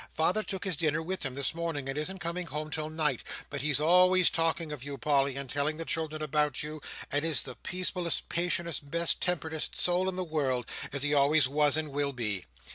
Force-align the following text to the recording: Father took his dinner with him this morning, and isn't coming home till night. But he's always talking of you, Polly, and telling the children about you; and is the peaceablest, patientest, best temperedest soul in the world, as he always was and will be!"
Father 0.13 0.41
took 0.41 0.63
his 0.63 0.77
dinner 0.77 0.99
with 0.99 1.21
him 1.21 1.35
this 1.35 1.53
morning, 1.53 1.87
and 1.87 1.95
isn't 1.95 2.17
coming 2.17 2.47
home 2.47 2.71
till 2.71 2.89
night. 2.89 3.21
But 3.51 3.61
he's 3.61 3.79
always 3.79 4.31
talking 4.31 4.71
of 4.71 4.83
you, 4.83 4.97
Polly, 4.97 5.35
and 5.35 5.47
telling 5.47 5.77
the 5.77 5.85
children 5.85 6.23
about 6.23 6.63
you; 6.63 6.81
and 7.11 7.23
is 7.23 7.41
the 7.41 7.53
peaceablest, 7.55 8.27
patientest, 8.27 8.89
best 8.89 9.21
temperedest 9.21 9.79
soul 9.79 10.09
in 10.09 10.15
the 10.15 10.23
world, 10.23 10.65
as 10.91 11.03
he 11.03 11.13
always 11.13 11.47
was 11.47 11.77
and 11.77 11.89
will 11.89 12.13
be!" 12.13 12.45